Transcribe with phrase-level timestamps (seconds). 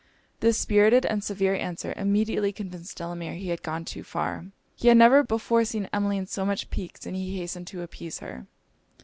[0.39, 4.45] This spirited and severe answer, immediately convinced Delamere he had gone too far.
[4.75, 8.47] He had never before seen Emmeline so much piqued, and he hastened to appease her.